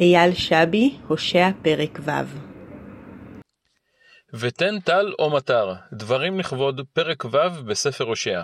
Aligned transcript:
אייל 0.00 0.34
שבי, 0.34 0.96
הושע 1.08 1.48
פרק 1.62 1.98
ו' 2.02 2.10
ותן 4.34 4.80
טל 4.80 5.12
או 5.18 5.30
מטר, 5.30 5.74
דברים 5.92 6.40
לכבוד, 6.40 6.80
פרק 6.92 7.24
ו' 7.24 7.64
בספר 7.66 8.04
הושע. 8.04 8.42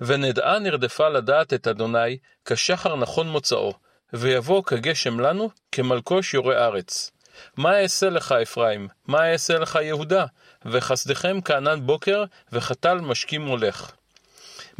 ונדעה 0.00 0.58
נרדפה 0.58 1.08
לדעת 1.08 1.54
את 1.54 1.66
אדוני, 1.68 2.18
כשחר 2.44 2.96
נכון 2.96 3.28
מוצאו, 3.28 3.72
ויבוא 4.12 4.62
כגשם 4.62 5.20
לנו, 5.20 5.50
כמלקוש 5.72 6.34
יורה 6.34 6.66
ארץ. 6.66 7.10
מה 7.56 7.80
אעשה 7.80 8.10
לך 8.10 8.32
אפרים? 8.32 8.88
מה 9.06 9.32
אעשה 9.32 9.58
לך 9.58 9.78
יהודה? 9.82 10.26
וחסדכם 10.66 11.40
כענן 11.44 11.86
בוקר, 11.86 12.24
וחתל 12.52 12.94
משכים 12.94 13.42
מולך. 13.42 13.92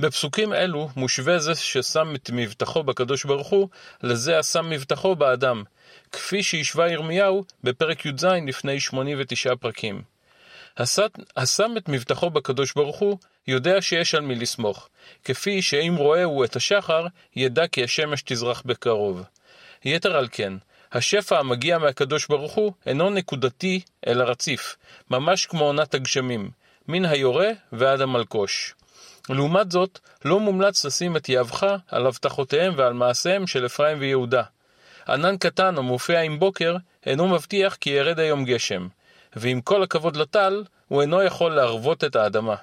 בפסוקים 0.00 0.52
אלו 0.52 0.88
מושווה 0.96 1.38
זה 1.38 1.54
ששם 1.54 2.14
את 2.14 2.30
מבטחו 2.32 2.82
בקדוש 2.82 3.24
ברוך 3.24 3.48
הוא, 3.48 3.68
לזה 4.02 4.38
השם 4.38 4.70
מבטחו 4.70 5.16
באדם, 5.16 5.62
כפי 6.12 6.42
שהשווה 6.42 6.90
ירמיהו 6.90 7.44
בפרק 7.64 8.06
י"ז 8.06 8.24
לפני 8.24 8.80
89 8.80 9.54
פרקים. 9.56 10.02
השם 11.36 11.76
את 11.76 11.88
מבטחו 11.88 12.30
בקדוש 12.30 12.72
ברוך 12.72 12.98
הוא, 12.98 13.18
יודע 13.46 13.82
שיש 13.82 14.14
על 14.14 14.20
מי 14.20 14.34
לסמוך, 14.34 14.88
כפי 15.24 15.62
שאם 15.62 15.94
רואה 15.96 16.24
הוא 16.24 16.44
את 16.44 16.56
השחר, 16.56 17.06
ידע 17.36 17.66
כי 17.66 17.84
השמש 17.84 18.22
תזרח 18.22 18.62
בקרוב. 18.66 19.22
יתר 19.84 20.16
על 20.16 20.28
כן, 20.30 20.52
השפע 20.92 21.38
המגיע 21.38 21.78
מהקדוש 21.78 22.26
ברוך 22.26 22.52
הוא 22.52 22.72
אינו 22.86 23.10
נקודתי, 23.10 23.80
אלא 24.06 24.24
רציף, 24.24 24.76
ממש 25.10 25.46
כמו 25.46 25.64
עונת 25.64 25.94
הגשמים, 25.94 26.50
מן 26.88 27.04
היורה 27.04 27.48
ועד 27.72 28.00
המלקוש. 28.00 28.74
לעומת 29.30 29.70
זאת, 29.70 29.98
לא 30.24 30.40
מומלץ 30.40 30.84
לשים 30.84 31.16
את 31.16 31.28
יהבך 31.28 31.66
על 31.88 32.06
הבטחותיהם 32.06 32.72
ועל 32.76 32.92
מעשיהם 32.92 33.46
של 33.46 33.66
אפרים 33.66 34.00
ויהודה. 34.00 34.42
ענן 35.08 35.36
קטן 35.36 35.78
המופיע 35.78 36.20
עם 36.20 36.38
בוקר, 36.38 36.76
אינו 37.06 37.28
מבטיח 37.28 37.74
כי 37.74 37.90
ירד 37.90 38.20
היום 38.20 38.44
גשם, 38.44 38.88
ועם 39.36 39.60
כל 39.60 39.82
הכבוד 39.82 40.16
לטל, 40.16 40.64
הוא 40.88 41.02
אינו 41.02 41.22
יכול 41.22 41.54
להרוות 41.54 42.04
את 42.04 42.16
האדמה. 42.16 42.54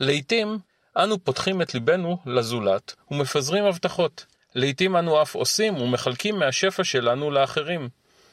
לעתים, 0.00 0.58
אנו 0.96 1.24
פותחים 1.24 1.62
את 1.62 1.74
ליבנו 1.74 2.18
לזולת 2.26 2.94
ומפזרים 3.10 3.64
הבטחות. 3.64 4.26
לעתים 4.54 4.96
אנו 4.96 5.22
אף 5.22 5.34
עושים 5.34 5.76
ומחלקים 5.76 6.38
מהשפע 6.38 6.84
שלנו 6.84 7.30
לאחרים. 7.30 7.88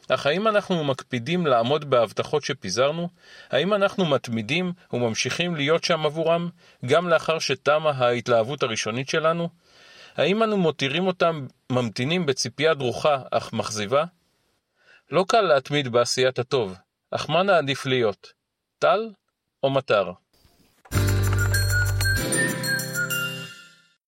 אך 0.09 0.25
האם 0.25 0.47
אנחנו 0.47 0.83
מקפידים 0.83 1.47
לעמוד 1.47 1.89
בהבטחות 1.89 2.43
שפיזרנו? 2.43 3.09
האם 3.49 3.73
אנחנו 3.73 4.05
מתמידים 4.05 4.73
וממשיכים 4.93 5.55
להיות 5.55 5.83
שם 5.83 6.05
עבורם, 6.05 6.49
גם 6.85 7.09
לאחר 7.09 7.39
שתמה 7.39 7.89
ההתלהבות 7.89 8.63
הראשונית 8.63 9.09
שלנו? 9.09 9.49
האם 10.15 10.43
אנו 10.43 10.57
מותירים 10.57 11.07
אותם 11.07 11.47
ממתינים 11.71 12.25
בציפייה 12.25 12.73
דרוכה 12.73 13.21
אך 13.31 13.53
מכזיבה? 13.53 14.03
לא 15.11 15.25
קל 15.27 15.41
להתמיד 15.41 15.87
בעשיית 15.87 16.39
הטוב, 16.39 16.75
אך 17.11 17.29
מה 17.29 17.43
נעדיף 17.43 17.85
להיות? 17.85 18.33
טל 18.79 19.09
או 19.63 19.69
מטר? 19.69 20.11